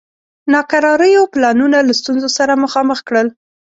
ناکراریو 0.53 1.31
پلانونه 1.33 1.77
له 1.87 1.93
ستونزو 1.99 2.29
سره 2.37 2.61
مخامخ 2.63 2.99
کړل. 3.07 3.27